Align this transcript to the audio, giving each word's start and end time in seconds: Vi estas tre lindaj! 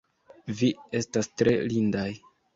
Vi 0.61 0.69
estas 1.01 1.31
tre 1.43 1.55
lindaj! 1.75 2.09